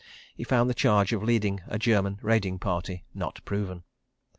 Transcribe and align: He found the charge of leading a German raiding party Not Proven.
He 0.33 0.43
found 0.43 0.67
the 0.67 0.73
charge 0.73 1.13
of 1.13 1.21
leading 1.21 1.61
a 1.67 1.77
German 1.77 2.17
raiding 2.23 2.57
party 2.57 3.03
Not 3.13 3.45
Proven. 3.45 3.83